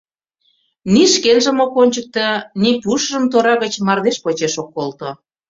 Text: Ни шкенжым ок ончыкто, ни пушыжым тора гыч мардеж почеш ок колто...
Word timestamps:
Ни 0.93 1.03
шкенжым 1.13 1.57
ок 1.65 1.73
ончыкто, 1.81 2.27
ни 2.61 2.69
пушыжым 2.83 3.25
тора 3.31 3.53
гыч 3.63 3.73
мардеж 3.85 4.17
почеш 4.23 4.53
ок 4.61 4.69
колто... 4.75 5.09